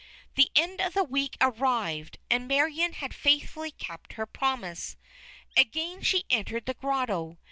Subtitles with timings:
[0.33, 4.97] The end of the week arrived, and Marion had faithfully kept her promise.
[5.55, 7.37] Again she entered the grotto.